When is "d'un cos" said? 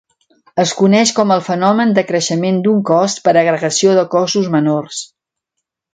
2.69-3.19